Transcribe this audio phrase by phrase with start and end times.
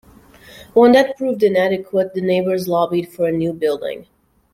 [0.73, 4.07] When that proved inadequate the neighbors lobbied for a new building.